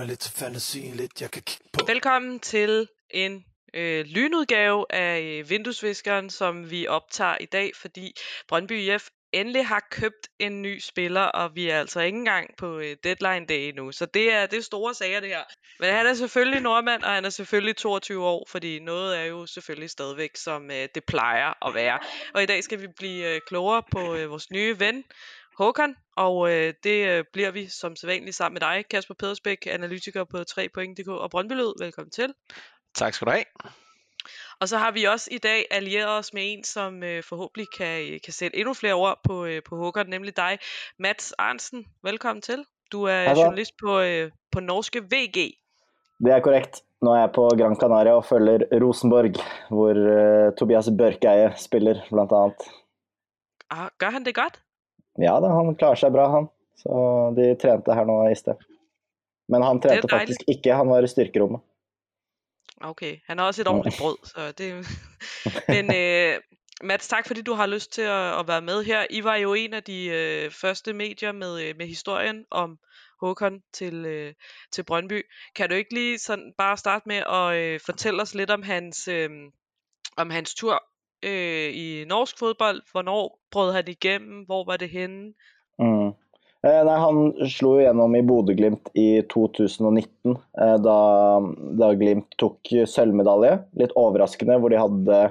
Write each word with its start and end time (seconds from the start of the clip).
Mig 0.00 0.06
lidt 0.06 0.32
fantasi, 0.36 0.78
lidt 0.78 1.20
jeg 1.20 1.30
kan 1.30 1.42
kigge 1.42 1.64
på. 1.72 1.84
Velkommen 1.86 2.40
til 2.40 2.88
en 3.10 3.44
øh, 3.74 4.04
lynudgave 4.04 4.86
af 4.90 5.20
øh, 5.20 5.50
Vinduesviskeren, 5.50 6.30
som 6.30 6.70
vi 6.70 6.86
optager 6.86 7.36
i 7.40 7.44
dag, 7.44 7.72
fordi 7.76 8.12
Brøndby 8.48 8.72
IF 8.72 9.08
endelig 9.32 9.66
har 9.66 9.86
købt 9.90 10.28
en 10.38 10.62
ny 10.62 10.78
spiller, 10.78 11.20
og 11.20 11.54
vi 11.54 11.70
er 11.70 11.80
altså 11.80 12.00
ikke 12.00 12.18
engang 12.18 12.50
på 12.58 12.78
øh, 12.78 12.96
deadline 13.04 13.46
day 13.46 13.68
endnu. 13.68 13.92
Så 13.92 14.06
det 14.06 14.32
er, 14.32 14.46
det 14.46 14.58
er 14.58 14.62
store 14.62 14.94
sager, 14.94 15.20
det 15.20 15.28
her. 15.28 15.42
Men 15.80 15.94
han 15.94 16.06
er 16.06 16.14
selvfølgelig 16.14 16.60
nordmand, 16.60 17.02
og 17.02 17.10
han 17.10 17.24
er 17.24 17.30
selvfølgelig 17.30 17.76
22 17.76 18.24
år, 18.24 18.46
fordi 18.48 18.78
noget 18.78 19.18
er 19.18 19.24
jo 19.24 19.46
selvfølgelig 19.46 19.90
stadigvæk, 19.90 20.30
som 20.36 20.70
øh, 20.70 20.88
det 20.94 21.04
plejer 21.04 21.66
at 21.68 21.74
være. 21.74 21.98
Og 22.34 22.42
i 22.42 22.46
dag 22.46 22.64
skal 22.64 22.80
vi 22.80 22.86
blive 22.96 23.34
øh, 23.34 23.40
klogere 23.46 23.82
på 23.92 24.14
øh, 24.14 24.30
vores 24.30 24.50
nye 24.50 24.80
ven, 24.80 25.04
Håkon, 25.60 25.96
og 26.26 26.36
øh, 26.52 26.74
det 26.84 26.98
øh, 27.10 27.24
bliver 27.32 27.50
vi 27.50 27.68
som 27.68 27.96
sædvanligt 27.96 28.36
sammen 28.36 28.54
med 28.54 28.60
dig, 28.60 28.84
Kasper 28.90 29.14
Pedersbæk, 29.14 29.66
analytiker 29.66 30.24
på 30.24 30.36
3.dk 30.36 31.08
og 31.08 31.30
Brøndbylød. 31.30 31.74
Velkommen 31.84 32.10
til. 32.10 32.34
Tak 32.94 33.14
skal 33.14 33.26
du 33.26 33.30
have. 33.30 33.44
Og 34.60 34.68
så 34.68 34.76
har 34.78 34.90
vi 34.90 35.04
også 35.04 35.28
i 35.32 35.38
dag 35.38 35.64
allieret 35.70 36.18
os 36.18 36.32
med 36.32 36.42
en, 36.52 36.64
som 36.64 37.02
øh, 37.02 37.22
forhåbentlig 37.22 37.66
kan, 37.78 38.12
øh, 38.12 38.20
kan 38.24 38.32
sætte 38.32 38.56
endnu 38.56 38.74
flere 38.74 38.94
ord 38.94 39.20
på, 39.24 39.44
øh, 39.44 39.62
på 39.68 39.76
Håkon, 39.76 40.06
nemlig 40.06 40.36
dig, 40.36 40.58
Mats 40.98 41.32
Arnsen. 41.38 41.86
Velkommen 42.02 42.42
til. 42.42 42.64
Du 42.92 43.02
er 43.02 43.34
så. 43.34 43.40
journalist 43.40 43.72
på, 43.82 44.00
øh, 44.00 44.30
på 44.52 44.60
norske 44.60 45.00
VG. 45.02 45.36
Det 46.24 46.32
er 46.32 46.40
korrekt. 46.40 46.82
Nå 47.02 47.10
er 47.14 47.20
jeg 47.20 47.30
på 47.34 47.48
Gran 47.58 47.76
Canaria 47.76 48.12
og 48.12 48.24
følger 48.24 48.58
Rosenborg, 48.82 49.36
hvor 49.68 49.94
uh, 50.12 50.54
Tobias 50.58 50.88
Børkeie 50.98 51.52
spiller, 51.56 51.96
blant 52.10 52.32
annet. 52.32 52.60
Ah, 53.70 53.88
gør 53.98 54.10
han 54.10 54.24
det 54.24 54.34
godt? 54.34 54.60
Ja 55.20 55.38
da, 55.40 55.52
han 55.52 55.74
klarer 55.76 56.00
seg 56.00 56.12
bra, 56.14 56.28
han. 56.32 56.48
Så 56.80 56.92
de 57.36 57.54
trente 57.60 57.94
her 57.94 58.06
nå 58.08 58.22
i 58.30 58.36
sted. 58.38 58.60
Men 59.50 59.62
han 59.66 59.80
trente 59.82 60.08
faktisk 60.08 60.46
ikke, 60.48 60.74
han 60.74 60.88
var 60.88 61.04
i 61.04 61.10
styrkerommet. 61.10 61.60
Okay, 62.80 63.16
han 63.26 63.38
har 63.38 63.46
også 63.46 63.62
et 63.62 63.68
ordentligt 63.68 63.98
brød, 64.00 64.16
så 64.24 64.52
det 64.58 64.86
Men 65.74 65.94
øh, 65.94 66.40
Mats, 66.82 67.08
tak 67.08 67.26
fordi 67.26 67.42
du 67.42 67.54
har 67.54 67.66
lyst 67.66 67.92
til 67.92 68.02
at, 68.02 68.38
at 68.38 68.48
være 68.48 68.62
med 68.62 68.84
her. 68.84 69.06
I 69.10 69.24
var 69.24 69.36
jo 69.36 69.54
en 69.54 69.74
af 69.74 69.82
de 69.82 70.06
øh, 70.06 70.50
første 70.50 70.92
medier 70.92 71.32
med, 71.32 71.62
øh, 71.62 71.76
med 71.76 71.86
historien 71.86 72.44
om 72.50 72.78
Håkon 73.20 73.60
til, 73.72 74.06
øh, 74.06 74.34
til 74.72 74.82
Brøndby. 74.84 75.22
Kan 75.56 75.68
du 75.68 75.74
ikke 75.74 75.94
lige 75.94 76.18
sådan 76.18 76.52
bare 76.58 76.76
starte 76.76 77.08
med 77.08 77.16
at 77.16 77.54
øh, 77.54 77.80
fortælle 77.86 78.22
os 78.22 78.34
lidt 78.34 78.50
om 78.50 78.62
hans, 78.62 79.08
øh, 79.08 79.30
om 80.16 80.30
hans 80.30 80.54
tur 80.54 80.82
øh, 81.24 81.68
i 81.74 82.04
norsk 82.08 82.38
fodbold? 82.38 82.82
Hvornår 82.92 83.30
brød 83.52 83.72
han 83.72 83.88
igennem? 83.88 84.42
Hvor 84.48 84.64
var 84.66 84.80
det 84.82 84.90
henne? 84.90 85.32
Mm. 85.80 86.12
Eh, 86.60 86.80
nei, 86.84 86.96
han 87.00 87.20
slo 87.48 87.78
jo 87.78 87.86
gjennom 87.86 88.14
i 88.18 88.24
Bodø-Glimt 88.26 88.90
i 88.98 89.22
2019, 89.32 90.34
eh, 90.60 90.76
da, 90.84 90.98
da 91.80 91.88
Glimt 91.96 92.36
tok 92.40 92.68
sølvmedalje. 92.68 93.54
Litt 93.80 93.96
overraskende, 93.96 94.58
hvor, 94.60 94.72
de 94.72 94.82
hadde, 94.82 95.22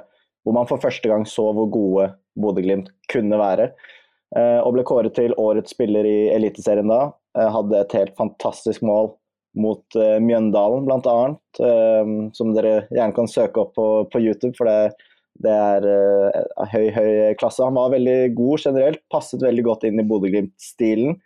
hvor 0.42 0.58
man 0.58 0.70
for 0.70 0.82
første 0.82 1.12
gang 1.12 1.28
så 1.30 1.52
hvor 1.54 1.70
gode 1.70 2.10
Bodø-Glimt 2.40 2.90
kunne 3.14 3.38
være. 3.42 3.70
Eh, 4.38 4.58
og 4.64 4.74
ble 4.74 4.86
kåret 4.90 5.14
til 5.18 5.38
årets 5.38 5.74
spiller 5.76 6.06
i 6.06 6.18
Eliteserien 6.34 6.90
da. 6.90 7.12
Eh, 7.38 7.50
hadde 7.54 7.78
et 7.78 7.96
helt 7.98 8.18
fantastisk 8.18 8.82
mål 8.86 9.14
mot 9.60 9.98
eh, 9.98 10.18
Mjøndalen, 10.24 10.86
blant 10.90 11.10
annet. 11.10 11.62
eh, 11.62 12.12
som 12.34 12.56
dere 12.58 12.88
gjerne 12.90 13.14
kan 13.14 13.30
søke 13.30 13.68
opp 13.68 13.76
på, 13.78 13.88
på 14.10 14.22
YouTube, 14.24 14.56
for 14.58 14.70
det, 14.70 14.98
det 15.44 15.54
er 15.54 15.86
uh, 15.88 16.66
høy, 16.74 16.90
høy 16.96 17.12
klasse. 17.40 17.64
Han 17.64 17.78
var 17.78 17.94
veldig 17.94 18.18
god 18.38 18.66
generelt, 18.66 19.02
passet 19.14 19.46
veldig 19.46 19.66
godt 19.68 19.86
inn 19.88 20.02
i 20.02 20.08
Bodø-Glimt-stilen. 20.10 21.18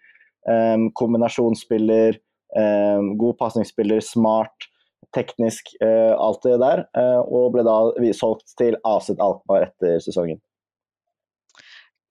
Um, 0.44 0.90
kombinasjonsspiller, 1.00 2.19
um, 2.59 3.14
god 3.18 3.38
pasningsspiller, 3.40 4.03
smart, 4.03 4.69
teknisk, 5.16 5.72
uh, 5.81 6.14
alt 6.14 6.44
det 6.46 6.58
der. 6.62 6.86
Uh, 6.97 7.22
og 7.24 7.53
ble 7.56 7.66
da 7.66 8.14
solgt 8.18 8.58
til 8.59 8.78
AZ 8.86 9.14
Alkmaar 9.16 9.69
etter 9.69 10.03
sesongen. 10.03 10.41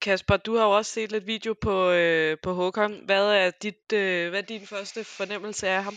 Kasper, 0.03 0.37
du 0.37 0.55
har 0.57 0.65
jo 0.65 0.71
også 0.77 0.91
set 0.91 1.11
lidt 1.11 1.27
video 1.27 1.53
på, 1.61 1.91
øh, 1.91 2.37
på 2.43 2.53
Håkon. 2.53 3.05
Hvad 3.05 3.25
er, 3.25 3.51
dit, 3.61 3.93
øh, 3.93 4.29
hvad 4.29 4.39
er 4.39 4.45
din 4.45 4.65
første 4.67 5.03
fornemmelse 5.03 5.67
af 5.67 5.83
ham? 5.83 5.93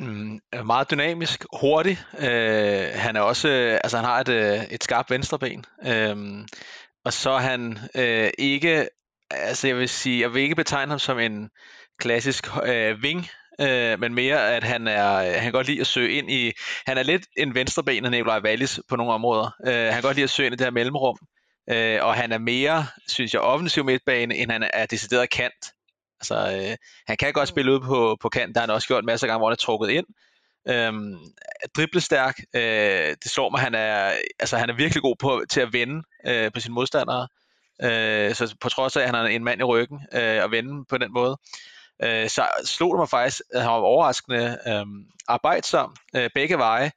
Mm, 0.00 0.40
er 0.52 0.62
meget 0.62 0.90
dynamisk, 0.90 1.44
hurtig. 1.60 1.98
Øh, 2.18 2.88
han 2.94 3.16
er 3.16 3.20
også, 3.20 3.48
øh, 3.48 3.80
altså 3.84 3.96
han 3.96 4.06
har 4.06 4.20
et, 4.20 4.28
øh, 4.28 4.64
et 4.70 4.84
skarpt 4.84 5.10
venstreben. 5.10 5.64
Øh, 5.86 6.16
og 7.04 7.12
så 7.12 7.30
er 7.30 7.38
han 7.38 7.78
øh, 7.94 8.30
ikke, 8.38 8.88
altså 9.30 9.66
jeg 9.66 9.76
vil 9.76 9.88
sige, 9.88 10.20
jeg 10.20 10.34
vil 10.34 10.42
ikke 10.42 10.54
betegne 10.54 10.90
ham 10.90 10.98
som 10.98 11.18
en 11.18 11.50
klassisk 11.98 12.46
øh, 12.64 12.96
wing, 13.02 13.28
øh, 13.60 14.00
men 14.00 14.14
mere 14.14 14.56
at 14.56 14.64
han 14.64 14.86
er, 14.86 15.14
øh, 15.14 15.32
han 15.32 15.42
kan 15.42 15.52
godt 15.52 15.66
lide 15.66 15.80
at 15.80 15.86
søge 15.86 16.12
ind 16.12 16.30
i, 16.30 16.52
han 16.86 16.98
er 16.98 17.02
lidt 17.02 17.22
en 17.36 17.54
venstreben 17.54 18.04
af 18.04 18.10
Nikolaj 18.10 18.40
Wallis 18.44 18.80
på 18.88 18.96
nogle 18.96 19.12
områder. 19.12 19.50
Øh, 19.66 19.74
han 19.74 19.92
kan 19.92 20.02
godt 20.02 20.16
lide 20.16 20.24
at 20.24 20.30
søge 20.30 20.46
ind 20.46 20.54
i 20.54 20.56
det 20.56 20.66
her 20.66 20.70
mellemrum. 20.70 21.18
Øh, 21.70 21.98
og 22.02 22.14
han 22.14 22.32
er 22.32 22.38
mere, 22.38 22.86
synes 23.08 23.34
jeg, 23.34 23.40
offensiv 23.40 23.84
midtbane, 23.84 24.36
end 24.36 24.50
han 24.50 24.70
er 24.72 24.86
decideret 24.86 25.30
kant. 25.30 25.72
Altså, 26.20 26.56
øh, 26.56 26.76
han 27.06 27.16
kan 27.16 27.32
godt 27.32 27.48
spille 27.48 27.72
ud 27.72 27.80
på, 27.80 28.16
på 28.20 28.28
kant, 28.28 28.54
der 28.54 28.60
har 28.60 28.66
han 28.66 28.74
også 28.74 28.88
gjort 28.88 29.04
masser 29.04 29.26
af 29.26 29.28
gange, 29.28 29.38
hvor 29.38 29.48
han 29.48 29.52
er 29.52 29.56
trukket 29.56 29.90
ind. 29.90 30.06
Øhm, 30.68 31.16
driblestærk, 31.76 32.38
øh, 32.54 33.16
det 33.22 33.30
slår 33.30 33.50
mig, 33.50 33.60
han 33.60 33.74
er, 33.74 34.12
altså, 34.40 34.56
han 34.56 34.70
er 34.70 34.74
virkelig 34.74 35.02
god 35.02 35.16
på, 35.16 35.42
til 35.50 35.60
at 35.60 35.72
vende 35.72 36.02
øh, 36.26 36.52
på 36.54 36.60
sine 36.60 36.74
modstandere. 36.74 37.28
Øh, 37.82 38.34
så 38.34 38.56
på 38.60 38.68
trods 38.68 38.96
af, 38.96 39.00
at 39.00 39.06
han 39.06 39.14
er 39.14 39.24
en 39.24 39.44
mand 39.44 39.60
i 39.60 39.64
ryggen 39.64 40.00
øh, 40.12 40.42
og 40.42 40.50
vende 40.50 40.84
på 40.84 40.98
den 40.98 41.12
måde, 41.12 41.36
øh, 42.02 42.28
så 42.28 42.46
slog 42.64 42.94
det 42.94 42.98
mig 42.98 43.08
faktisk, 43.08 43.40
at 43.54 43.62
han 43.62 43.70
var 43.70 43.78
overraskende 43.78 44.58
øh, 44.66 44.86
arbejdsom 45.28 45.96
øh, 46.16 46.30
begge 46.34 46.58
veje. 46.58 46.90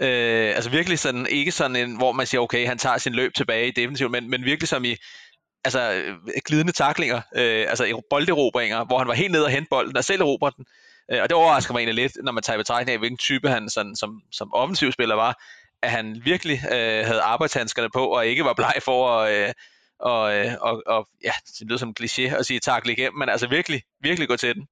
Øh, 0.00 0.54
altså 0.54 0.70
virkelig 0.70 0.98
sådan, 0.98 1.26
ikke 1.26 1.52
sådan 1.52 1.76
en, 1.76 1.96
hvor 1.96 2.12
man 2.12 2.26
siger, 2.26 2.40
okay, 2.40 2.66
han 2.66 2.78
tager 2.78 2.98
sin 2.98 3.12
løb 3.12 3.34
tilbage 3.34 3.68
i 3.68 3.70
defensiv, 3.70 4.10
men, 4.10 4.30
men 4.30 4.44
virkelig 4.44 4.68
som 4.68 4.84
i, 4.84 4.96
altså 5.66 5.92
øh, 5.92 6.16
glidende 6.44 6.72
taklinger, 6.72 7.20
øh, 7.36 7.64
altså 7.68 8.02
bolderobringer, 8.10 8.84
hvor 8.84 8.98
han 8.98 9.08
var 9.08 9.14
helt 9.14 9.32
nede 9.32 9.44
og 9.44 9.50
hente 9.50 9.68
bolden, 9.70 9.96
og 9.96 10.04
selv 10.04 10.20
erobrede 10.20 10.54
den. 10.56 10.64
Øh, 11.10 11.22
og 11.22 11.28
det 11.28 11.36
overrasker 11.36 11.72
mig 11.74 11.80
egentlig 11.80 12.02
lidt, 12.02 12.12
når 12.24 12.32
man 12.32 12.42
tager 12.42 12.54
i 12.54 12.60
betragtning 12.64 12.92
af, 12.92 12.98
hvilken 12.98 13.18
type 13.18 13.48
han 13.48 13.68
sådan, 13.70 13.96
som, 13.96 14.22
som 14.32 14.54
offensiv 14.54 14.92
spiller 14.92 15.14
var, 15.14 15.42
at 15.82 15.90
han 15.90 16.20
virkelig 16.24 16.58
øh, 16.72 17.04
havde 17.06 17.20
arbejdshandskerne 17.20 17.90
på, 17.90 18.06
og 18.06 18.26
ikke 18.26 18.44
var 18.44 18.54
bleg 18.54 18.74
for 18.84 19.10
at, 19.10 19.32
øh, 19.34 19.52
og, 19.98 20.34
øh, 20.36 20.52
og, 20.60 20.82
og, 20.86 21.08
ja, 21.24 21.32
det 21.46 21.66
lyder 21.66 21.78
som 21.78 21.88
en 21.88 21.96
kliché 22.00 22.38
at 22.38 22.46
sige 22.46 22.60
takle 22.60 22.92
igennem, 22.92 23.18
men 23.18 23.28
altså 23.28 23.48
virkelig, 23.48 23.82
virkelig 24.00 24.28
gå 24.28 24.36
til 24.36 24.54
den. 24.54 24.66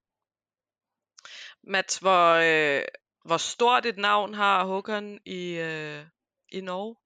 Mats, 1.67 1.99
hvor, 1.99 2.33
øh, 2.35 2.83
hvor 3.25 3.37
stort 3.37 3.87
et 3.87 3.99
navn 3.99 4.35
har 4.35 4.65
Håkon 4.65 5.19
i, 5.27 5.51
øh, 5.51 6.05
i 6.53 6.61
Norge? 6.61 6.97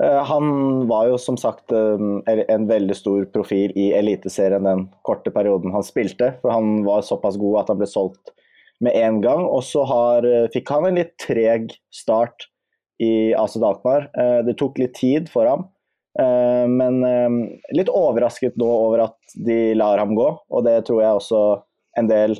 Eh, 0.00 0.24
han 0.24 0.86
var 0.88 1.06
jo 1.10 1.18
som 1.20 1.36
sagt 1.36 1.72
eh, 1.72 2.04
en 2.48 2.68
veldig 2.68 2.96
stor 2.96 3.26
profil 3.34 3.74
i 3.76 3.90
Eliteserien 3.92 4.64
den 4.64 4.86
korte 5.04 5.32
perioden 5.34 5.74
han 5.74 5.84
spilte. 5.84 6.32
For 6.42 6.54
han 6.54 6.80
var 6.86 7.04
såpass 7.06 7.36
god 7.40 7.62
at 7.62 7.74
han 7.74 7.82
ble 7.82 7.90
solgt 7.90 8.32
med 8.82 8.96
en 8.98 9.20
gang. 9.24 9.44
Og 9.44 9.64
så 9.68 9.84
har, 9.88 10.28
eh, 10.28 10.48
fikk 10.54 10.72
han 10.72 10.88
en 10.88 11.00
litt 11.00 11.14
treg 11.20 11.74
start 11.92 12.48
i 13.02 13.32
AC 13.34 13.56
Alkmaar. 13.58 14.10
Det 14.46 14.52
tok 14.60 14.76
litt 14.78 14.94
tid 14.94 15.30
for 15.32 15.48
ham. 15.48 15.64
Men 16.14 17.00
litt 17.74 17.88
overrasket 17.90 18.54
nå 18.60 18.68
over 18.68 19.00
at 19.08 19.34
de 19.34 19.72
lar 19.74 19.98
ham 19.98 20.12
gå, 20.14 20.26
og 20.28 20.62
det 20.62 20.76
tror 20.86 21.00
jeg 21.00 21.18
også 21.18 21.40
en 21.98 22.06
del 22.06 22.36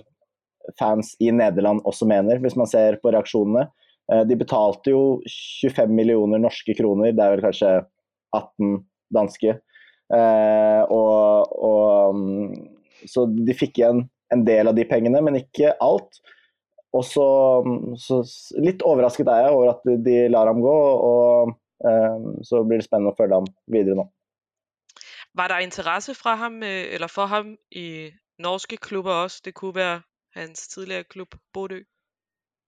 fans 0.78 1.16
i 1.18 1.32
Nederland 1.34 1.82
også 1.88 2.06
mener, 2.06 2.38
hvis 2.38 2.54
man 2.54 2.70
ser 2.70 3.00
på 3.02 3.10
reaksjonene. 3.10 3.64
Eh, 4.12 4.24
De 4.28 4.36
betalte 4.38 4.92
jo 4.92 5.02
25 5.26 5.92
millioner 5.96 6.42
norske 6.42 6.76
kroner, 6.78 7.14
det 7.16 7.24
er 7.24 7.36
vel 7.36 7.44
kanskje 7.46 7.72
18 8.36 8.76
danske. 9.12 9.56
Eh, 10.12 10.82
og, 10.92 11.52
og, 11.56 12.18
mm, 12.18 13.08
så 13.08 13.26
de 13.32 13.56
fikk 13.56 13.80
igjen 13.80 14.04
en 14.32 14.44
del 14.46 14.70
av 14.70 14.76
de 14.76 14.86
pengene, 14.88 15.20
men 15.24 15.40
ikke 15.40 15.74
alt. 15.84 16.20
Og 16.92 17.04
så, 17.08 17.26
mm, 17.64 17.94
så 18.00 18.20
litt 18.60 18.84
overrasket 18.84 19.28
er 19.32 19.46
jeg 19.46 19.56
over 19.56 19.72
at 19.72 19.86
de, 20.04 20.16
lar 20.32 20.50
ham 20.50 20.60
gå, 20.64 20.78
og 21.12 21.54
eh, 21.88 22.26
så 22.48 22.64
blir 22.66 22.82
det 22.82 22.88
spennende 22.88 23.14
å 23.14 23.18
følge 23.18 23.40
ham 23.40 23.48
videre 23.72 24.00
nå. 24.02 24.08
Var 25.32 25.48
der 25.48 25.64
interesse 25.64 26.12
fra 26.14 26.34
ham, 26.36 26.60
øh, 26.62 26.92
eller 26.92 27.08
for 27.08 27.32
ham 27.32 27.54
i 27.70 28.10
norske 28.42 28.76
klubber 28.76 29.24
også? 29.24 29.46
Det 29.46 29.54
kunne 29.56 29.78
være 29.80 30.02
hans 30.36 30.68
tidligere 30.68 31.08
klub, 31.08 31.38
Bodø. 31.54 31.80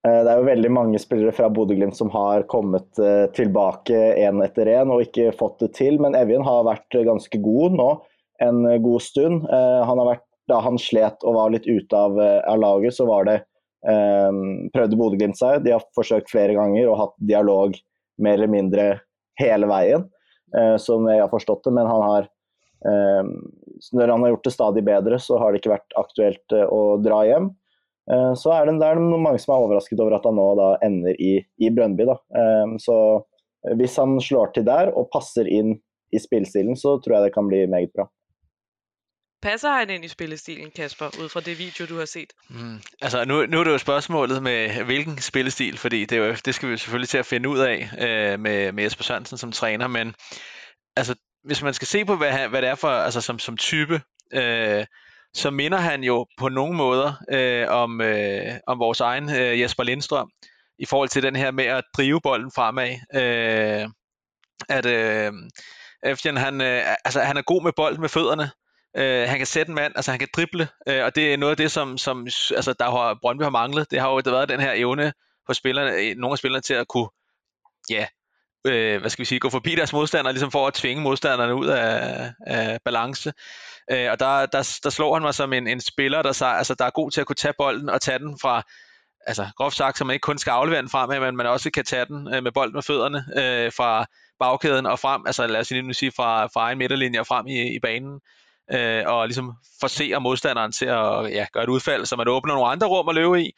Eh, 0.05 0.21
det 0.25 0.31
er 0.31 0.41
jo 0.41 0.49
veldig 0.51 0.73
mange 0.75 1.01
spillere 1.01 1.33
fra 1.37 1.49
Bodø-Glimt 1.53 1.97
som 1.97 2.12
har 2.15 2.47
kommet 2.51 3.01
eh, 3.01 3.25
tilbake 3.37 4.01
én 4.21 4.43
etter 4.45 4.71
én 4.75 4.93
og 4.93 5.06
ikke 5.06 5.33
fått 5.37 5.62
det 5.65 5.73
til, 5.79 5.99
men 6.03 6.17
Evjen 6.19 6.45
har 6.45 6.67
vært 6.69 7.01
ganske 7.06 7.41
god 7.45 7.79
nå 7.79 7.89
en 8.45 8.62
god 8.83 9.03
stund. 9.03 9.49
Eh, 9.49 9.81
Han 9.89 10.01
har 10.03 10.15
vært, 10.15 10.27
da 10.51 10.61
han 10.61 10.77
slet 10.77 11.25
og 11.25 11.39
var 11.39 11.53
litt 11.55 11.67
ute 11.67 11.97
av, 11.97 12.19
eh, 12.21 12.41
av 12.51 12.61
laget, 12.61 12.97
så 12.97 13.06
var 13.09 13.25
det 13.29 13.39
um, 13.85 14.69
prøvde 14.75 14.99
Bodø-Glimt 15.01 15.39
seg. 15.39 15.62
De 15.65 15.73
har 15.75 15.85
forsøkt 15.97 16.33
flere 16.33 16.56
ganger 16.56 16.89
og 16.89 16.99
hatt 17.01 17.17
dialog 17.33 17.77
mer 18.23 18.39
eller 18.39 18.51
mindre 18.51 18.87
hele 19.41 19.69
veien, 19.71 20.06
eh, 20.56 20.77
som 20.81 21.09
jeg 21.11 21.23
har 21.23 21.33
forstått 21.33 21.65
det, 21.67 21.75
men 21.75 21.91
han 21.91 22.05
har 22.09 22.31
um, 22.85 23.37
Når 23.93 24.12
han 24.12 24.23
har 24.23 24.35
gjort 24.35 24.45
det 24.45 24.55
stadig 24.55 24.85
bedre, 24.87 25.19
så 25.19 25.39
har 25.41 25.53
det 25.53 25.61
ikke 25.61 25.75
vært 25.75 25.97
aktuelt 25.99 26.55
eh, 26.55 26.69
å 26.69 26.97
dra 27.03 27.25
hjem. 27.27 27.51
Eh, 28.12 28.33
så 28.43 28.53
er 28.53 28.65
det, 28.65 28.81
det 28.81 28.89
er 28.89 29.01
mange 29.01 29.39
som 29.39 29.55
er 29.55 29.62
overrasket 29.62 30.01
over 30.01 30.17
at 30.17 30.27
han 30.29 30.37
nå 30.41 30.49
da 30.61 30.67
ender 30.87 31.15
i, 31.19 31.33
i 31.65 31.71
Brøndby. 31.77 32.05
Da. 32.11 32.19
Eh, 32.41 32.75
så 32.87 32.97
hvis 33.77 33.97
han 33.97 34.21
slår 34.21 34.53
til 34.55 34.67
der 34.67 34.93
og 34.93 35.09
passer 35.15 35.49
inn 35.49 35.79
i 36.12 36.19
spillestilen, 36.27 36.77
så 36.77 36.99
tror 37.01 37.17
jeg 37.17 37.25
det 37.25 37.35
kan 37.35 37.49
bli 37.49 37.67
meget 37.67 37.91
bra. 37.97 38.09
Passer 39.43 39.71
han 39.71 39.91
ind 39.91 40.05
i 40.05 40.09
spillestilen, 40.09 40.71
Kasper, 40.71 41.06
ud 41.23 41.29
fra 41.29 41.41
det 41.41 41.59
video, 41.59 41.87
du 41.87 41.99
har 41.99 42.05
set? 42.05 42.33
Mm, 42.51 42.79
altså, 43.03 43.25
nu, 43.25 43.47
nu 43.47 43.61
er 43.61 43.65
det 43.65 43.71
jo 43.71 43.79
spørgsmålet 43.79 44.43
med, 44.43 44.85
hvilken 44.85 45.19
spillestil, 45.19 45.79
fordi 45.79 46.05
det, 46.05 46.19
er 46.19 46.27
jo, 46.27 46.35
det 46.45 46.55
skal 46.55 46.69
vi 46.69 46.73
jo 46.73 46.79
selvfølgelig 46.79 47.09
til 47.09 47.19
at 47.19 47.27
finde 47.27 47.49
ud 47.49 47.59
af 47.59 47.77
øh, 47.99 48.41
med, 48.41 48.73
med 48.73 48.85
Jesper 48.85 49.05
Sørensen 49.05 49.39
som 49.39 49.53
træner, 49.53 49.89
men 49.89 50.15
altså, 50.97 51.15
hvis 51.43 51.62
man 51.62 51.75
skal 51.75 51.89
se 51.89 52.05
på, 52.05 52.17
hvad, 52.17 52.49
hvad 52.49 52.62
det 52.62 52.71
er 52.71 52.75
for, 52.75 52.89
altså 52.89 53.21
som, 53.21 53.39
som 53.39 53.56
type, 53.56 54.01
øh, 54.33 54.85
så 55.34 55.50
minder 55.50 55.78
han 55.78 56.04
jo 56.04 56.26
på 56.38 56.48
nogle 56.48 56.76
måder 56.76 57.12
øh, 57.31 57.69
om, 57.69 58.00
øh, 58.00 58.52
om 58.66 58.78
vores 58.78 59.00
egen 59.00 59.31
øh, 59.36 59.60
Jesper 59.60 59.82
Lindstrøm, 59.82 60.31
i 60.78 60.86
forhold 60.86 61.08
til 61.08 61.22
den 61.22 61.36
her 61.36 61.50
med 61.50 61.64
at 61.64 61.84
drive 61.96 62.20
bolden 62.20 62.50
fremad. 62.54 62.90
Øh, 63.14 63.88
at 64.69 64.86
øh, 64.86 65.32
Efjen, 66.02 66.36
han, 66.36 66.60
øh, 66.60 66.82
altså, 67.04 67.20
han 67.20 67.36
er 67.36 67.42
god 67.42 67.62
med 67.62 67.72
bolden 67.76 68.00
med 68.00 68.08
fødderne, 68.08 68.50
Øh, 68.96 69.28
han 69.28 69.38
kan 69.38 69.46
sætte 69.46 69.70
en 69.70 69.75
mand, 69.75 69.92
altså 69.96 70.10
han 70.10 70.19
kan 70.19 70.28
drible, 70.36 70.69
øh, 70.88 71.04
og 71.04 71.14
det 71.14 71.32
er 71.32 71.36
noget 71.36 71.50
af 71.50 71.56
det, 71.56 71.70
som, 71.70 71.98
som 71.98 72.26
altså, 72.56 72.75
der 72.78 72.90
har 72.90 73.19
Brøndby 73.22 73.42
har 73.42 73.50
manglet. 73.50 73.90
Det 73.90 74.00
har 74.00 74.08
jo 74.08 74.22
været 74.25 74.48
den 74.48 74.60
her 74.60 74.72
evne 74.72 75.12
hos 75.46 75.56
spillerne, 75.56 75.92
øh, 75.92 76.16
nogle 76.16 76.34
af 76.34 76.38
spillerne 76.38 76.62
til 76.62 76.75
at 76.75 76.88
kunne, 76.88 77.08
ja, 77.90 78.06
øh, 78.66 79.00
hvad 79.00 79.11
skal 79.11 79.22
vi 79.22 79.26
sige, 79.26 79.38
gå 79.38 79.50
forbi 79.50 79.75
deres 79.75 79.93
modstandere, 79.93 80.32
ligesom 80.32 80.50
for 80.50 80.66
at 80.66 80.75
tvinge 80.75 81.02
modstanderne 81.02 81.55
ud 81.55 81.66
af, 81.66 82.32
af 82.46 82.78
balance. 82.84 83.32
Øh, 83.90 84.11
og 84.11 84.20
der, 84.20 84.46
der, 84.46 84.78
der 84.84 84.90
slår 84.90 85.14
han 85.14 85.22
mig 85.22 85.34
som 85.34 85.52
en, 85.52 85.69
en 85.69 85.81
spiller, 85.81 86.22
der, 86.22 86.43
altså, 86.43 86.75
der 86.75 86.84
er 86.84 86.90
god 86.90 87.11
til 87.11 87.20
at 87.20 87.26
kunne 87.26 87.37
tage 87.37 87.55
bolden 87.58 87.88
og 87.88 88.00
tage 88.00 88.19
den 88.19 88.38
fra, 88.43 88.62
altså 89.26 89.46
groft 89.56 89.76
sagt, 89.76 89.99
så 89.99 90.05
man 90.05 90.14
ikke 90.14 90.25
kun 90.25 90.38
skal 90.38 90.50
aflevere 90.50 90.82
den 90.82 90.90
frem, 90.90 91.22
men 91.22 91.37
man 91.37 91.46
også 91.46 91.70
kan 91.70 91.84
tage 91.84 92.06
den 92.06 92.34
øh, 92.34 92.43
med 92.43 92.52
bolden 92.52 92.75
med 92.75 92.82
fødderne 92.82 93.25
øh, 93.37 93.72
fra 93.72 94.06
bagkæden 94.38 94.87
og 94.87 94.99
frem, 94.99 95.22
altså 95.26 95.46
lad 95.46 95.60
os 95.60 95.70
lige 95.70 95.94
sige 95.94 96.12
fra, 96.17 96.46
fra 96.46 96.60
egen 96.60 96.78
midterlinje 96.78 97.20
og 97.20 97.26
frem 97.26 97.46
i, 97.46 97.75
i 97.75 97.78
banen 97.82 98.20
øh, 98.72 99.02
og 99.06 99.26
ligesom 99.26 99.52
forser 99.81 100.19
modstanderen 100.19 100.72
til 100.72 100.87
at 100.87 101.32
ja, 101.32 101.46
gøre 101.52 101.64
et 101.64 101.69
udfald, 101.69 102.06
så 102.06 102.17
man 102.17 102.28
åbner 102.28 102.55
nogle 102.55 102.70
andre 102.70 102.87
rum 102.87 103.08
at 103.08 103.14
løbe 103.14 103.43
i. 103.43 103.52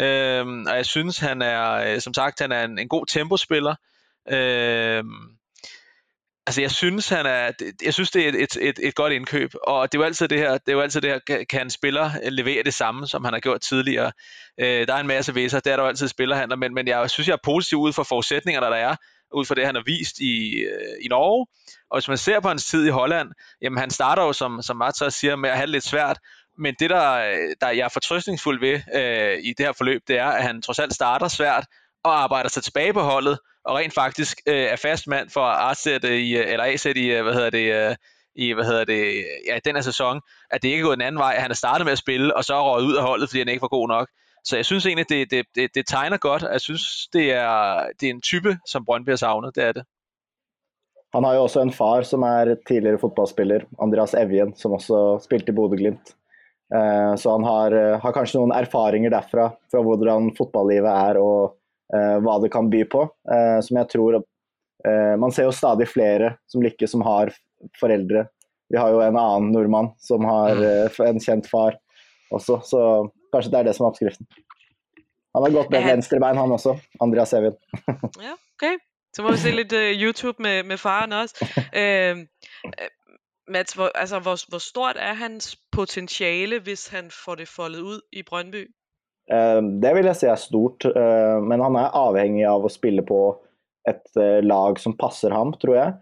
Øh, 0.00 0.46
og 0.46 0.76
jeg 0.76 0.86
synes, 0.86 1.18
han 1.18 1.42
er, 1.42 1.72
øh, 1.72 2.00
som 2.00 2.14
sagt, 2.14 2.40
han 2.40 2.52
er 2.52 2.64
en, 2.64 2.78
en 2.78 2.88
god 2.88 3.06
tempospiller. 3.06 3.74
Øh, 4.30 5.04
altså 6.46 6.60
jeg 6.60 6.70
synes 6.70 7.08
han 7.08 7.26
er 7.26 7.52
jeg 7.84 7.94
synes 7.94 8.10
det 8.10 8.24
er 8.24 8.28
et, 8.28 8.56
et, 8.60 8.78
et, 8.82 8.94
godt 8.94 9.12
indkøb 9.12 9.50
og 9.66 9.92
det 9.92 9.98
er 9.98 10.02
jo 10.02 10.06
altid 10.06 10.28
det 10.28 10.38
her 10.38 10.52
det 10.52 10.68
er 10.68 10.72
jo 10.72 10.80
altid 10.80 11.00
det 11.00 11.10
her 11.10 11.44
kan 11.50 11.62
en 11.62 11.70
spiller 11.70 12.10
øh, 12.24 12.32
levere 12.32 12.62
det 12.62 12.74
samme 12.74 13.06
som 13.06 13.24
han 13.24 13.32
har 13.32 13.40
gjort 13.40 13.60
tidligere 13.60 14.12
øh, 14.60 14.86
der 14.86 14.94
er 14.94 15.00
en 15.00 15.06
masse 15.06 15.34
væser 15.34 15.60
det 15.60 15.72
er 15.72 15.76
der 15.76 15.82
jo 15.82 15.88
altid 15.88 16.08
spillerhandler 16.08 16.56
men, 16.56 16.74
men 16.74 16.88
jeg 16.88 17.10
synes 17.10 17.28
jeg 17.28 17.34
er 17.34 17.44
positiv 17.44 17.78
ud 17.78 17.92
for 17.92 18.02
forudsætningerne 18.02 18.66
der 18.66 18.72
er 18.72 18.96
ud 19.34 19.44
fra 19.44 19.54
det, 19.54 19.66
han 19.66 19.74
har 19.74 19.82
vist 19.86 20.18
i, 20.18 20.54
øh, 20.54 20.96
i 21.04 21.08
Norge. 21.08 21.46
Og 21.90 21.98
hvis 21.98 22.08
man 22.08 22.18
ser 22.18 22.40
på 22.40 22.48
hans 22.48 22.64
tid 22.64 22.86
i 22.86 22.90
Holland, 22.90 23.28
jamen 23.62 23.78
han 23.78 23.90
starter 23.90 24.22
jo, 24.22 24.32
som, 24.32 24.62
som 24.62 24.76
Mats 24.76 25.00
også 25.00 25.18
siger, 25.18 25.36
med 25.36 25.50
at 25.50 25.56
have 25.56 25.66
det 25.66 25.72
lidt 25.72 25.84
svært. 25.84 26.18
Men 26.58 26.74
det, 26.78 26.90
der, 26.90 27.12
øh, 27.12 27.56
der 27.60 27.70
jeg 27.70 27.84
er 27.84 27.88
fortrøstningsfuld 27.88 28.60
ved 28.60 28.80
øh, 28.94 29.38
i 29.44 29.54
det 29.58 29.66
her 29.66 29.72
forløb, 29.72 30.02
det 30.08 30.18
er, 30.18 30.26
at 30.26 30.42
han 30.42 30.62
trods 30.62 30.78
alt 30.78 30.94
starter 30.94 31.28
svært 31.28 31.66
og 32.04 32.22
arbejder 32.22 32.48
sig 32.48 32.62
tilbage 32.62 32.92
på 32.92 33.00
holdet, 33.00 33.38
og 33.66 33.76
rent 33.76 33.94
faktisk 33.94 34.40
øh, 34.46 34.54
er 34.54 34.76
fast 34.76 35.06
mand 35.06 35.30
for 35.30 35.40
at 35.40 36.04
i, 36.04 36.36
øh, 36.36 36.52
eller 36.52 36.64
AZ 36.64 36.86
i, 36.86 37.06
øh, 37.14 37.22
hvad 37.22 37.34
hedder 37.34 37.50
det, 37.50 37.66
øh, 37.74 37.96
i, 38.34 38.52
hvad 38.52 38.64
hedder 38.64 38.84
det, 38.84 39.24
ja, 39.48 39.58
den 39.64 39.74
her 39.74 39.82
sæson, 39.82 40.20
at 40.50 40.62
det 40.62 40.68
ikke 40.68 40.80
er 40.80 40.84
gået 40.84 40.96
en 40.96 41.08
anden 41.08 41.18
vej, 41.18 41.32
at 41.36 41.42
han 41.42 41.50
er 41.50 41.54
startet 41.54 41.84
med 41.86 41.92
at 41.92 41.98
spille, 41.98 42.36
og 42.36 42.44
så 42.44 42.54
er 42.54 42.62
røget 42.62 42.86
ud 42.86 42.96
af 42.96 43.02
holdet, 43.02 43.28
fordi 43.28 43.38
han 43.38 43.48
ikke 43.48 43.62
var 43.62 43.76
god 43.78 43.88
nok. 43.88 44.08
Så 44.44 44.56
jeg 44.56 44.64
synes 44.64 44.86
egentlig, 44.86 45.08
det, 45.08 45.30
det, 45.30 45.46
det, 45.54 45.74
det 45.74 45.86
tegner 45.86 46.16
godt. 46.16 46.42
Jeg 46.42 46.60
synes, 46.60 46.82
det 47.12 47.32
er, 47.32 47.82
det 48.00 48.06
er 48.06 48.14
en 48.14 48.20
type, 48.20 48.58
som 48.66 48.84
Brøndby 48.84 49.08
har 49.08 49.16
savnet. 49.16 49.54
Det 49.54 49.64
er 49.64 49.72
det. 49.72 49.84
Han 51.14 51.24
har 51.24 51.34
jo 51.34 51.42
også 51.42 51.60
en 51.60 51.72
far 51.72 52.02
som 52.02 52.22
er 52.22 52.54
tidligere 52.68 52.98
fodboldspiller, 52.98 53.60
Andreas 53.82 54.14
Evjen, 54.14 54.56
som 54.56 54.72
også 54.72 55.18
spilte 55.24 55.52
i 55.52 55.54
Bodø-Glimt. 55.54 56.14
Eh, 56.74 57.12
så 57.16 57.32
han 57.36 57.44
har, 57.44 57.70
eh, 57.72 58.00
har, 58.02 58.12
kanskje 58.12 58.40
noen 58.40 58.52
erfaringer 58.52 59.12
derfra, 59.14 59.50
fra 59.70 59.82
hvordan 59.82 60.32
fodboldlivet 60.38 60.90
er 60.90 61.20
og 61.22 61.54
hva 61.94 62.32
det 62.42 62.48
kan 62.50 62.66
by 62.66 62.80
på. 62.90 63.04
Uh, 63.30 63.58
som 63.62 63.78
jeg 63.78 63.88
tror 63.92 64.16
uh, 64.18 65.14
Man 65.22 65.30
ser 65.30 65.46
jo 65.46 65.52
stadig 65.54 65.86
flere 65.86 66.32
som 66.50 66.64
lykkes, 66.64 66.90
som 66.90 67.04
har 67.06 67.30
foreldre. 67.80 68.24
Vi 68.72 68.80
har 68.80 68.90
jo 68.90 69.02
en 69.04 69.18
annen 69.18 69.52
nordmann 69.54 69.92
som 70.02 70.26
har 70.26 70.58
mm. 70.58 70.96
en 71.06 71.22
kjent 71.22 71.46
far 71.46 71.76
også, 72.34 72.58
så 72.66 72.80
Kanskje 73.32 73.52
det 73.52 73.58
er 73.58 73.66
det 73.68 73.76
som 73.76 73.84
er 73.84 73.92
oppskriften. 73.92 74.26
Han 75.36 75.44
har 75.44 75.52
godt 75.52 75.70
med 75.70 75.84
venstrebein, 75.84 76.38
han 76.40 76.52
også. 76.52 76.76
Andreas 77.00 77.32
Evin. 77.36 77.56
ja, 78.26 78.32
okay. 78.56 78.78
Så 79.16 79.22
må 79.22 79.32
vi 79.32 79.36
se 79.42 79.50
lidt 79.50 79.72
uh, 79.72 79.92
YouTube 80.02 80.42
med, 80.42 80.62
med 80.62 80.78
faren 80.78 81.12
også. 81.12 81.44
Uh, 81.76 82.24
Mats, 83.54 83.72
hvor, 83.72 83.90
altså, 83.94 84.18
hvor, 84.18 84.48
hvor 84.48 84.58
stort 84.58 84.96
er 84.96 85.12
hans 85.12 85.56
potentiale, 85.72 86.58
hvis 86.58 86.88
han 86.88 87.10
får 87.24 87.34
det 87.34 87.48
foldet 87.48 87.80
ud 87.80 88.00
i 88.12 88.22
Brøndby? 88.22 88.74
Eh, 89.32 89.60
det 89.82 89.92
vil 89.96 90.08
jeg 90.10 90.20
si 90.20 90.30
er 90.30 90.40
stort, 90.40 90.86
eh, 90.90 91.36
men 91.42 91.64
han 91.64 91.78
er 91.80 91.96
avhengig 91.98 92.46
av 92.48 92.66
å 92.66 92.72
spille 92.72 93.04
på 93.06 93.20
et 93.86 94.20
eh, 94.20 94.42
lag 94.44 94.80
som 94.82 94.96
passer 94.98 95.34
ham, 95.34 95.54
tror 95.62 95.80
jeg. 95.80 95.96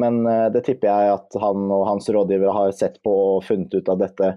Men 0.00 0.22
det 0.54 0.62
tipper 0.64 0.88
jeg 0.88 1.08
at 1.12 1.34
han 1.42 1.66
og 1.68 1.82
hans 1.84 2.06
rådgivere 2.08 2.52
har 2.54 2.70
sett 2.72 2.94
på 3.04 3.12
og 3.12 3.42
funnet 3.44 3.74
ut 3.74 3.90
at 3.92 3.98
dette 4.00 4.28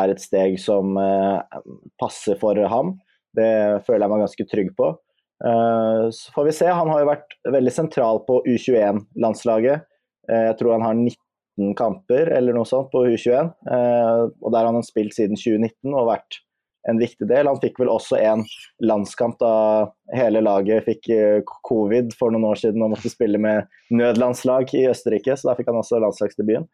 er 0.00 0.12
et 0.14 0.22
steg 0.22 0.54
som 0.62 0.94
passer 2.00 2.38
for 2.40 2.56
ham. 2.72 2.94
Det 3.36 3.50
føler 3.84 4.06
jeg 4.06 4.12
meg 4.14 4.22
ganske 4.24 4.46
trygg 4.48 4.70
på. 4.78 4.88
Eh, 5.44 6.10
så 6.10 6.32
får 6.32 6.44
vi 6.44 6.52
se. 6.52 6.68
Han 6.70 6.90
har 6.92 7.02
jo 7.02 7.10
vært 7.10 7.36
veldig 7.50 7.74
sentral 7.74 8.22
på 8.26 8.40
U21-landslaget. 8.46 9.88
Eh, 10.30 10.44
jeg 10.50 10.58
tror 10.60 10.76
han 10.76 10.86
har 10.86 10.98
19 10.98 11.74
kamper 11.78 12.30
eller 12.36 12.56
noe 12.56 12.68
sånt 12.68 12.92
på 12.92 13.04
U21. 13.10 13.52
Og 14.40 14.48
der 14.52 14.60
har 14.62 14.70
han 14.70 14.86
spilt 14.86 15.16
siden 15.16 15.38
2019 15.38 15.92
og 15.92 16.10
vært 16.12 16.40
en 16.90 16.98
viktig 16.98 17.28
del. 17.30 17.46
Han 17.46 17.60
fikk 17.62 17.78
vel 17.82 17.90
også 17.92 18.18
en 18.18 18.44
landskamp 18.82 19.38
da 19.42 19.54
hele 20.16 20.42
laget 20.42 20.86
fikk 20.88 21.08
eh, 21.14 21.54
covid 21.68 22.14
for 22.18 22.34
noen 22.34 22.48
år 22.50 22.62
siden 22.62 22.82
og 22.84 22.94
måtte 22.94 23.12
spille 23.12 23.40
med 23.42 23.68
nødlandslag 23.94 24.72
i 24.78 24.86
Østerrike, 24.90 25.36
så 25.36 25.50
da 25.50 25.56
fikk 25.58 25.70
han 25.70 25.80
også 25.80 26.02
landslagsdebuten. 26.02 26.68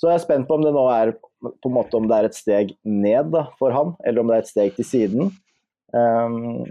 Så 0.00 0.10
jeg 0.10 0.18
er 0.18 0.24
spent 0.24 0.48
på 0.48 0.56
om 0.58 0.64
det 0.64 0.72
nå 0.74 0.82
er 0.90 1.14
på 1.42 1.70
en 1.70 1.76
måte 1.76 1.98
om 1.98 2.08
det 2.10 2.16
er 2.16 2.26
et 2.26 2.38
steg 2.38 2.72
ned 2.82 3.30
da, 3.34 3.46
for 3.58 3.74
ham, 3.74 3.94
eller 4.06 4.22
om 4.22 4.30
det 4.30 4.38
er 4.38 4.44
et 4.44 4.50
steg 4.50 4.74
til 4.78 4.88
siden. 4.88 5.30
Um, 5.92 6.64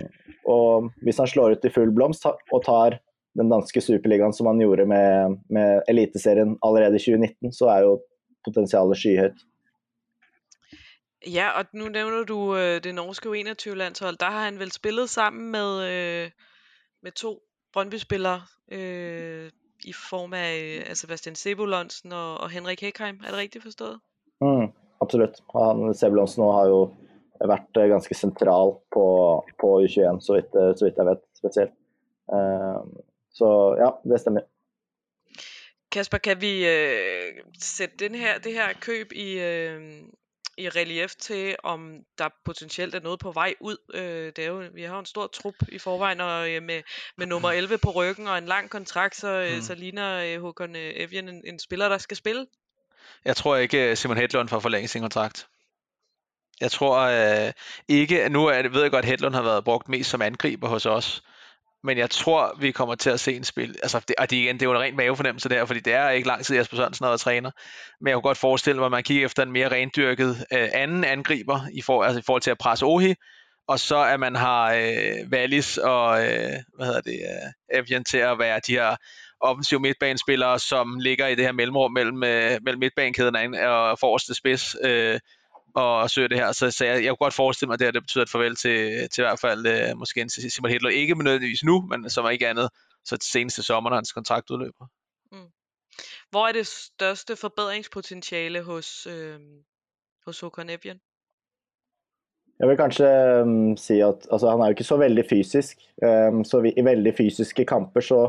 og 0.50 0.90
hvis 1.06 1.22
han 1.22 1.30
slår 1.30 1.56
ut 1.56 1.68
i 1.68 1.72
full 1.72 1.94
blomst 1.96 2.26
og 2.28 2.64
tar 2.66 2.98
den 3.40 3.52
danske 3.52 3.80
superligaen 3.84 4.34
som 4.36 4.50
han 4.50 4.60
gjorde 4.60 4.88
med, 4.90 5.38
med 5.54 5.86
Eliteserien 5.92 6.58
allerede 6.66 7.00
i 7.00 7.04
2019, 7.04 7.54
så 7.56 7.70
er 7.72 7.86
jo 7.86 7.94
potensialet 8.48 9.00
skyhøyt. 9.00 9.46
Ja, 11.28 11.50
og 11.50 11.66
nu 11.74 11.88
nævner 11.90 12.24
du 12.24 12.56
øh, 12.56 12.84
det 12.84 12.96
norske 12.96 13.30
U21-landshold. 13.30 14.18
Der 14.18 14.26
har 14.26 14.44
han 14.44 14.60
vel 14.60 14.72
spillet 14.72 15.10
sammen 15.10 15.52
med, 15.52 15.84
øh, 15.84 16.32
med 17.04 17.12
to 17.12 17.40
Brøndby-spillere. 17.74 18.42
Øh, 18.72 19.52
i 19.84 19.94
form 19.94 20.34
af, 20.34 20.84
af 20.90 20.98
Sebastian 20.98 21.36
Sebulonsen 21.36 22.12
og, 22.12 22.38
og 22.38 22.50
Henrik 22.50 22.82
Hekheim. 22.82 23.20
Er 23.24 23.30
det 23.30 23.38
rigtigt 23.38 23.64
forstået? 23.64 24.00
Mm, 24.42 24.68
absolut. 25.02 25.36
Han, 25.56 25.94
Sebulonsen 25.94 26.44
har 26.44 26.66
jo 26.66 26.96
vært 27.48 27.78
eh, 27.78 27.90
ganske 27.90 28.16
sentral 28.16 28.74
på, 28.94 29.06
på 29.62 29.80
U21, 29.80 30.20
så 30.20 30.34
vidt, 30.34 30.52
eh, 30.62 30.72
så 30.78 30.86
vidt 30.86 30.98
jeg 30.98 31.06
vet 31.06 31.22
spesielt. 31.38 31.72
Uh, 32.28 32.82
så 33.30 33.76
ja, 33.80 33.90
det 34.12 34.20
stemmer. 34.20 34.42
Kasper, 35.92 36.18
kan 36.18 36.42
vi 36.42 36.68
øh, 36.68 37.44
sætte 37.60 37.96
den 37.98 38.16
her, 38.16 38.40
det 38.40 38.54
her 38.54 38.74
køb 38.82 39.12
i, 39.12 39.40
øh, 39.40 39.82
i 40.58 40.70
relief 40.70 41.16
til, 41.16 41.56
om 41.64 42.00
der 42.18 42.30
potentielt 42.46 42.96
er 42.96 43.00
noget 43.00 43.20
på 43.20 43.32
vej 43.32 43.54
ud. 43.60 43.78
Øh, 43.94 44.32
det 44.36 44.40
er 44.40 44.48
jo, 44.48 44.64
vi 44.74 44.84
har 44.84 44.94
jo 44.94 45.00
en 45.00 45.06
stor 45.06 45.28
trup 45.28 45.56
i 45.68 45.78
forvejen, 45.78 46.22
og 46.22 46.50
øh, 46.50 46.64
med, 46.64 46.82
med 47.18 47.28
nummer 47.28 47.52
11 47.52 47.78
på 47.78 47.92
ryggen 47.92 48.28
og 48.28 48.38
en 48.38 48.46
lang 48.46 48.70
kontrakt, 48.70 49.16
så, 49.16 49.28
øh, 49.28 49.56
mm. 49.56 49.62
så 49.62 49.76
ligner 49.76 50.18
øh, 50.18 50.42
Håkon 50.42 50.76
øh, 50.76 50.94
Evjen 50.96 51.30
en, 51.30 51.42
en 51.46 51.60
spiller, 51.60 51.90
der 51.90 51.98
skal 51.98 52.18
spille. 52.18 52.48
Jeg 53.26 53.36
tror 53.36 53.56
ikke, 53.56 53.96
Simon 53.96 54.18
Hedlund 54.18 54.50
får 54.50 54.60
forlænget 54.60 54.90
sin 54.90 55.02
kontrakt. 55.02 55.48
Jeg 56.62 56.72
tror 56.72 56.98
øh, 57.00 57.54
ikke, 57.88 58.30
nu 58.30 58.46
er, 58.46 58.70
ved 58.70 58.82
jeg 58.82 58.92
godt, 58.92 59.06
at 59.06 59.10
Hedlund 59.10 59.36
har 59.36 59.42
været 59.42 59.64
brugt 59.64 59.90
mest 59.90 60.10
som 60.10 60.22
angriber 60.22 60.68
hos 60.68 60.86
os, 60.86 61.24
men 61.84 61.98
jeg 61.98 62.10
tror, 62.10 62.56
vi 62.60 62.72
kommer 62.72 62.96
til 62.96 63.10
at 63.10 63.20
se 63.20 63.36
en 63.36 63.44
spil. 63.44 63.76
Altså, 63.84 64.02
det, 64.08 64.16
og 64.18 64.30
det, 64.30 64.36
igen, 64.36 64.56
det 64.56 64.62
er 64.62 64.66
jo 64.66 64.72
en 64.72 64.80
ren 64.80 64.96
mavefornemmelse 64.96 65.50
der, 65.50 65.66
fordi 65.66 65.80
det 65.80 65.94
er 65.94 66.10
ikke 66.10 66.28
lang 66.28 66.46
tid, 66.46 66.56
Jesper 66.56 66.78
Sørensen 66.78 67.04
har 67.04 67.10
været 67.10 67.20
træner. 67.20 67.52
Men 68.02 68.08
jeg 68.08 68.16
kunne 68.16 68.22
godt 68.22 68.38
forestille 68.38 68.80
mig, 68.80 68.86
at 68.86 68.92
man 68.92 69.04
kigger 69.04 69.26
efter 69.26 69.44
en 69.44 69.52
mere 69.52 69.72
rendyrket 69.72 70.46
øh, 70.54 70.70
anden 70.74 71.04
angriber, 71.04 71.60
i, 71.74 71.82
for, 71.82 72.04
altså, 72.04 72.20
i 72.20 72.24
forhold 72.26 72.42
til 72.42 72.52
at 72.52 72.58
presse 72.58 72.86
Ohi, 72.86 73.16
og 73.68 73.80
så 73.80 74.06
at 74.06 74.20
man 74.20 74.36
har 74.36 74.74
øh, 74.74 75.30
Wallis 75.34 75.78
og 75.78 76.26
øh, 76.26 76.54
hvad 76.76 76.86
hedder 76.86 77.02
det, 77.02 77.20
øh, 77.72 77.80
Evian 77.80 78.04
til 78.04 78.18
at 78.18 78.40
være 78.40 78.62
de 78.68 78.74
her 78.74 78.96
offensive 79.42 79.80
midtbanespillere, 79.80 80.60
som 80.60 81.00
ligger 81.00 81.28
i 81.28 81.36
det 81.36 81.46
her 81.46 81.52
mellemrum 81.52 81.92
mellem, 81.92 82.24
øh, 82.24 82.60
mellem 82.64 82.80
midtbanekæden 82.80 83.56
og 83.56 84.00
forreste 84.00 84.34
spids, 84.34 84.76
øh, 84.84 85.20
og 85.76 86.10
søge 86.10 86.30
det 86.30 86.38
her. 86.38 86.52
Så, 86.52 86.72
så 86.72 86.86
jeg, 86.86 87.04
jeg 87.04 87.10
kunne 87.10 87.26
godt 87.26 87.34
forestille 87.34 87.68
mig, 87.68 87.74
at 87.74 87.80
det, 87.80 87.88
her, 87.88 87.92
det 87.92 88.04
betyder 88.04 88.24
et 88.24 88.30
farvel 88.30 88.56
til, 88.56 89.10
til 89.10 89.22
i 89.22 89.26
hvert 89.26 89.40
fald 89.40 89.68
øh, 89.68 89.98
måske 89.98 90.22
en 90.22 90.30
Simon 90.30 90.72
Hitler. 90.72 90.90
Ikke 90.90 91.16
nødvendigvis 91.16 91.64
nu, 91.64 91.82
men 91.82 92.10
som 92.10 92.26
er 92.26 92.30
ikke 92.30 92.48
andet, 92.48 92.70
så 93.06 93.18
til 93.18 93.32
seneste 93.32 93.64
sommer, 93.64 93.90
når 93.90 93.98
hans 93.98 94.12
kontrakt 94.12 94.50
udløber. 94.50 94.86
Hvor 96.32 96.48
er 96.48 96.52
det 96.52 96.68
største 96.68 97.36
forbedringspotentiale 97.36 98.62
hos, 98.62 99.08
øh, 99.08 99.40
hos 100.26 100.40
Håkon 100.40 100.70
Evjen? 100.70 101.00
Jeg 102.60 102.70
vil 102.70 102.78
kanskje 102.78 103.08
um, 103.42 103.78
si 103.78 104.00
at 104.06 104.28
altså, 104.32 104.50
han 104.50 104.62
er 104.62 104.70
jo 104.70 104.76
ikke 104.76 104.88
så 104.88 104.98
veldig 105.02 105.26
fysisk. 105.30 105.82
Um, 106.06 106.44
så 106.46 106.62
vi, 106.62 106.74
i 106.78 106.86
veldig 106.86 107.14
fysiske 107.18 107.66
kamper 107.66 108.06
så 108.06 108.20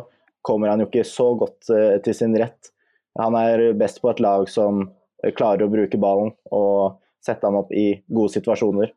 kommer 0.42 0.70
han 0.70 0.80
jo 0.80 0.88
ikke 0.88 1.04
så 1.04 1.34
godt 1.38 1.68
uh, 1.70 2.00
til 2.02 2.14
sin 2.14 2.34
rett. 2.40 2.72
Han 3.20 3.36
er 3.36 3.72
best 3.78 4.00
på 4.02 4.10
et 4.10 4.20
lag 4.24 4.48
som 4.48 4.86
uh, 4.88 5.30
klarer 5.36 5.66
å 5.66 5.70
bruke 5.70 6.00
ballen 6.00 6.32
og 6.50 6.98
sette 7.22 7.46
ham 7.46 7.60
opp 7.62 7.72
i 7.74 7.86
gode 8.10 8.34
situasjoner, 8.34 8.92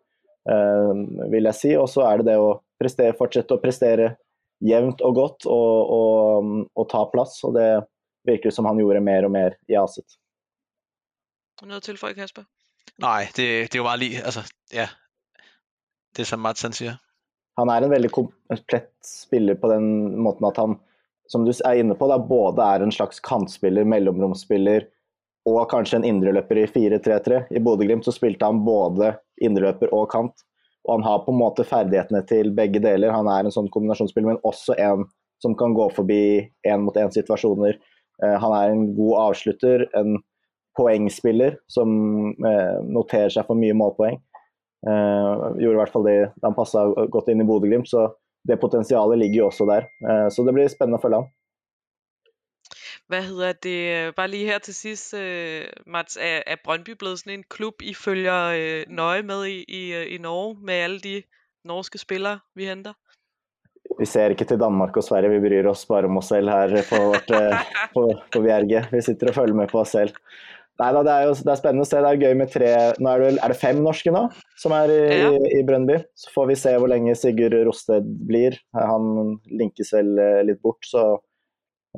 uh, 0.50 0.94
vil 1.32 1.50
jeg 1.52 1.60
si. 1.60 1.74
Og 1.80 1.90
så 1.92 2.06
er 2.10 2.22
det 2.22 2.32
det 2.32 2.38
å 2.42 2.56
prestere, 2.82 3.18
fortsette 3.18 3.56
å 3.56 3.62
prestere 3.62 4.16
jevnt 4.66 5.04
og 5.06 5.16
godt 5.18 5.48
og, 5.52 5.96
og, 6.00 6.52
og 6.74 6.90
ta 6.92 7.06
plass. 7.12 7.38
Og 7.48 7.56
det 7.58 7.70
virker 8.26 8.54
som 8.54 8.68
han 8.70 8.80
gjorde 8.82 9.04
mer 9.06 9.28
og 9.28 9.34
mer 9.36 9.58
i 9.70 9.78
Aset. 9.80 10.18
Noget 11.64 11.86
til 11.88 11.98
for 12.00 12.16
Kasper? 12.18 12.48
Nej, 13.02 13.30
det, 13.36 13.48
det 13.72 13.76
er 13.76 13.82
jo 13.82 13.88
meget 13.88 14.00
lige, 14.00 14.24
altså, 14.24 14.42
ja, 14.74 14.88
det 16.16 16.26
som 16.28 16.40
Mats 16.40 16.64
han 16.64 16.74
siger. 16.74 16.98
Han 17.60 17.70
er 17.72 17.84
en 17.84 17.92
veldig 17.92 18.12
komplett 18.12 18.94
spiller 19.08 19.56
på 19.60 19.70
den 19.72 19.88
måten 20.24 20.48
at 20.48 20.58
han, 20.60 20.76
som 21.32 21.46
du 21.48 21.52
er 21.56 21.80
inne 21.80 21.96
på, 21.96 22.08
da, 22.12 22.18
både 22.20 22.64
er 22.64 22.84
en 22.84 22.92
slags 22.92 23.22
kantspiller, 23.24 23.88
mellomromsspiller 23.88 24.88
og 25.46 25.62
kanskje 25.70 26.00
en 26.00 26.08
indreløper 26.10 26.64
i 26.64 26.66
4-3-3. 26.72 27.44
I 27.54 27.62
Bodø-Glimt 27.62 28.08
så 28.08 28.14
spilte 28.16 28.48
han 28.48 28.64
både 28.66 29.14
indreløper 29.46 29.94
og 29.94 30.08
kant. 30.14 30.46
Og 30.86 30.98
han 30.98 31.06
har 31.06 31.24
på 31.26 31.34
en 31.34 31.42
måte 31.42 31.66
ferdighetene 31.66 32.22
til 32.30 32.52
begge 32.58 32.82
deler. 32.82 33.14
Han 33.14 33.30
er 33.30 33.46
en 33.46 33.54
sånn 33.54 33.70
kombinasjonsspiller, 33.74 34.34
men 34.34 34.46
også 34.46 34.78
en 34.82 35.06
som 35.44 35.56
kan 35.58 35.76
gå 35.78 35.90
forbi 35.94 36.22
én-mot-én-situasjoner. 36.66 37.78
Eh, 38.24 38.38
han 38.42 38.56
er 38.58 38.72
en 38.72 38.88
god 38.98 39.16
avslutter, 39.30 39.86
en 39.98 40.18
poengspiller 40.78 41.60
som 41.72 41.90
eh, 42.32 42.78
noterer 42.84 43.34
seg 43.34 43.48
for 43.48 43.60
mye 43.60 43.76
målpoeng. 43.78 44.20
Eh, 44.86 45.32
gjorde 45.62 45.74
i 45.74 45.82
hvert 45.82 45.94
fall 45.94 46.06
det 46.08 46.20
han 46.44 46.58
passa 46.58 46.86
godt 47.12 47.32
inn 47.34 47.42
i 47.42 47.48
Bodø-Glimt, 47.48 47.90
så 47.90 48.10
det 48.46 48.60
potensialet 48.62 49.20
ligger 49.22 49.44
jo 49.44 49.50
også 49.50 49.68
der. 49.70 49.90
Eh, 50.10 50.28
så 50.30 50.46
det 50.46 50.54
blir 50.56 50.70
spennende 50.72 51.02
å 51.02 51.06
følge 51.06 51.24
han. 51.24 51.32
Hvad 53.08 53.22
hedder 53.22 53.54
det, 53.54 54.16
bare 54.16 54.28
lige 54.28 54.46
her 54.46 54.60
til 54.60 54.74
sidst, 54.76 55.14
uh, 55.14 55.66
Mats, 55.88 56.18
er, 56.22 56.42
er 56.48 56.56
Brøndby 56.64 56.98
blevet 57.00 57.20
sådan 57.20 57.40
en 57.40 57.46
klub, 57.50 57.82
I 57.82 57.94
følger 57.94 58.40
uh, 58.56 58.94
nøje 58.94 59.22
med 59.22 59.46
i, 59.46 59.66
i, 59.68 60.04
i 60.16 60.18
Norge, 60.18 60.58
med 60.62 60.74
alle 60.74 61.00
de 61.00 61.24
norske 61.66 61.98
spillere, 61.98 62.40
vi 62.56 62.66
henter? 62.66 62.94
Vi 64.00 64.06
ser 64.06 64.34
ikke 64.34 64.46
til 64.46 64.60
Danmark 64.60 64.98
og 64.98 65.04
Sverige, 65.04 65.30
vi 65.30 65.48
bryr 65.48 65.70
oss 65.70 65.86
bare 65.86 66.10
om 66.10 66.18
oss 66.18 66.34
selv 66.34 66.50
her 66.50 66.74
på, 66.90 67.04
vårt, 67.12 67.30
på, 67.94 68.10
på 68.34 68.42
Bjerget. 68.42 68.90
Vi 68.92 69.02
sitter 69.02 69.30
og 69.30 69.36
følger 69.36 69.56
med 69.56 69.68
på 69.72 69.80
oss 69.80 69.94
selv. 69.96 70.12
Nei 70.76 70.90
da, 70.92 71.04
det 71.08 71.12
er 71.14 71.30
jo 71.30 71.36
det 71.40 71.52
er 71.54 71.60
spennende 71.60 71.86
å 71.86 71.88
se. 71.88 72.02
Det 72.04 72.10
er 72.10 72.24
gøy 72.26 72.34
med 72.36 72.50
tre 72.52 72.72
nå 73.00 73.12
er, 73.12 73.22
det, 73.24 73.30
er 73.40 73.54
det 73.54 73.60
fem 73.62 73.78
norske 73.84 74.12
nå 74.12 74.26
som 74.60 74.74
er 74.76 74.92
i, 74.92 74.98
ja. 75.22 75.30
i, 75.32 75.52
i 75.60 75.64
Brøndby? 75.68 76.02
Så 76.20 76.34
får 76.36 76.50
vi 76.50 76.58
se 76.60 76.74
hvor 76.76 76.92
lenge 76.92 77.16
Sigurd 77.16 77.56
Rosted 77.68 78.10
blir. 78.28 78.58
Han 78.76 79.38
linkes 79.48 79.94
vel 79.96 80.12
eh, 80.20 80.42
litt 80.50 80.60
bort, 80.66 80.84
så 80.84 81.06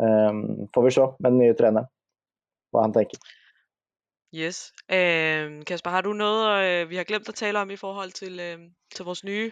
um, 0.06 0.68
får 0.74 0.86
vi 0.86 0.92
se 0.92 1.01
med 1.20 1.32
den 1.32 1.39
nye 1.39 1.56
treneren 1.60 1.88
hva 2.72 2.84
han 2.84 2.94
tenker. 2.94 3.18
Yes. 4.36 4.74
Uh, 4.92 5.63
Kasper, 5.68 5.89
har 5.89 6.01
du 6.01 6.13
noget, 6.13 6.84
uh, 6.84 6.89
vi 6.89 6.96
har 6.96 7.04
glemt 7.04 7.30
at 7.30 7.36
tale 7.36 7.60
om 7.60 7.70
i 7.70 7.75
forhold 7.75 8.12
til, 8.12 8.39
uh, 8.39 8.62
til 8.96 9.06
vores 9.06 9.24
nye 9.24 9.51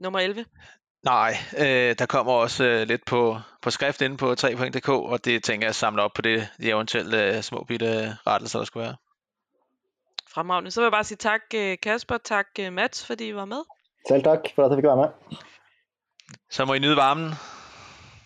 nummer 0.00 0.20
11? 0.20 0.44
Nej, 1.04 1.34
øh, 1.58 1.94
der 1.98 2.06
kommer 2.06 2.32
også 2.32 2.64
øh, 2.64 2.86
lidt 2.86 3.04
på, 3.04 3.38
på 3.62 3.70
skrift 3.70 4.02
inde 4.02 4.16
på 4.16 4.32
3.dk, 4.32 4.88
og 4.88 5.24
det 5.24 5.44
tænker 5.44 5.66
jeg 5.66 5.74
samler 5.74 6.02
op 6.02 6.10
på 6.14 6.22
det, 6.22 6.48
de 6.60 6.68
eventuelle 6.68 7.36
øh, 7.36 7.42
små 7.42 7.64
bitte 7.64 8.16
rettelser, 8.26 8.58
der 8.58 8.66
skulle 8.66 8.86
være. 8.86 8.96
Fremragende. 10.28 10.70
Så 10.70 10.80
vil 10.80 10.84
jeg 10.84 10.92
bare 10.92 11.04
sige 11.04 11.16
tak 11.16 11.40
øh, 11.54 11.76
Kasper, 11.82 12.18
tak 12.24 12.46
øh, 12.60 12.72
Mats, 12.72 13.06
fordi 13.06 13.28
I 13.28 13.34
var 13.34 13.44
med. 13.44 13.62
Selv 14.08 14.22
tak 14.22 14.38
for 14.54 14.64
at 14.64 14.70
jeg 14.70 14.76
fik 14.78 14.84
være 14.84 14.96
med. 14.96 15.38
Så 16.50 16.64
må 16.64 16.74
I 16.74 16.78
nyde 16.78 16.96
varmen. 16.96 17.30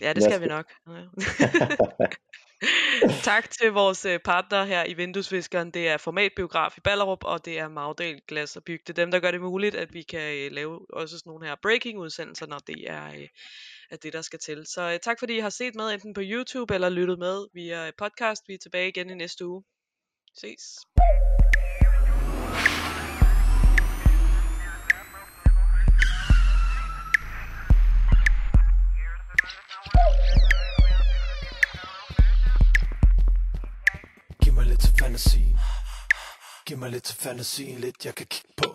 Ja, 0.02 0.12
det 0.12 0.23
skal 0.23 0.40
vi 0.40 0.47
nok. 0.47 0.73
tak 3.30 3.50
til 3.50 3.73
vores 3.73 4.04
øh, 4.04 4.18
partner 4.25 4.64
her 4.64 4.85
i 4.85 4.94
Vinduesviskeren. 4.94 5.71
Det 5.71 5.88
er 5.88 5.97
Formatbiograf 5.97 6.78
i 6.78 6.80
Ballerup, 6.80 7.25
og 7.25 7.44
det 7.44 7.59
er 7.59 7.68
Magdal 7.68 8.21
Glas 8.28 8.56
og 8.56 8.64
Byg. 8.64 8.80
Det 8.87 8.99
er 8.99 9.02
dem, 9.02 9.11
der 9.11 9.21
gør 9.21 9.30
det 9.30 9.40
muligt, 9.40 9.75
at 9.75 9.94
vi 9.94 10.02
kan 10.02 10.37
øh, 10.37 10.52
lave 10.52 10.87
også 10.92 11.18
sådan 11.18 11.30
nogle 11.30 11.47
her 11.47 11.56
breaking-udsendelser, 11.62 12.47
når 12.47 12.59
det 12.59 12.90
er, 12.90 13.06
øh, 13.06 13.28
er 13.90 13.97
det, 13.97 14.12
der 14.12 14.23
skal 14.23 14.38
til. 14.38 14.66
Så 14.66 14.99
tak 15.02 15.18
fordi 15.18 15.37
I 15.37 15.40
har 15.40 15.50
set 15.50 15.75
med 15.75 15.90
enten 15.90 16.14
på 16.14 16.21
YouTube 16.25 16.75
eller 16.75 16.88
lyttet 16.88 17.18
med 17.18 17.47
via 17.54 17.90
podcast. 17.99 18.42
Vi 18.49 18.54
er 18.54 18.59
tilbage 18.59 18.88
igen 18.88 19.11
i 19.11 19.14
næste 19.14 19.47
uge. 19.47 19.62
Ses. 20.35 20.78
Lidt 34.82 34.94
til 34.94 35.04
fantasy 35.04 35.36
Giv 36.66 36.78
mig 36.78 36.90
lidt 36.90 37.04
til 37.04 37.16
fantasien, 37.16 37.80
lidt 37.80 38.04
jeg 38.04 38.14
kan 38.14 38.26
kigge 38.26 38.48
på. 38.56 38.71